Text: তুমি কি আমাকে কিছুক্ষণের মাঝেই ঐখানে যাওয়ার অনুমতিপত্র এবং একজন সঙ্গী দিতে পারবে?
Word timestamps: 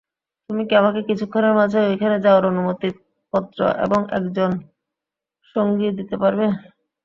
তুমি 0.49 0.61
কি 0.67 0.73
আমাকে 0.77 0.99
কিছুক্ষণের 1.09 1.53
মাঝেই 1.59 1.89
ঐখানে 1.91 2.17
যাওয়ার 2.25 2.49
অনুমতিপত্র 2.51 3.59
এবং 3.85 3.99
একজন 4.17 4.51
সঙ্গী 5.55 5.87
দিতে 5.97 6.15
পারবে? 6.21 6.45